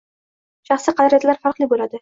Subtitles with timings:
[0.71, 1.89] Shaxsiy qadriyatlar farqli bo’ladi